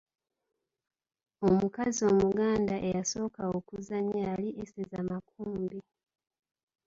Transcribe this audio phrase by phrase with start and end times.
[1.47, 5.79] Omukazi omuganda eyasooka okuzannya yali Eseza Makumbi.